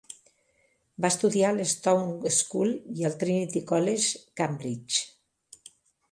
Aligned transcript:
Va 1.03 1.09
estudiar 1.13 1.51
a 1.65 1.67
Stowe 1.73 2.31
School 2.37 2.73
i 3.01 3.05
al 3.09 3.17
Trinity 3.23 3.61
College, 3.73 4.23
Cambridge. 4.41 5.05